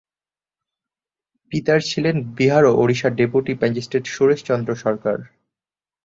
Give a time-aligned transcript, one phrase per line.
[1.51, 5.17] পিতার ছিলেন বিহার-ওড়িশা র ডেপুটি ম্যাজিস্ট্রেট সুরেশচন্দ্র সরকার।